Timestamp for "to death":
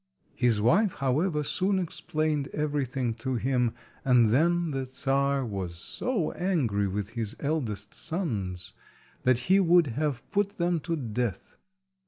10.79-11.55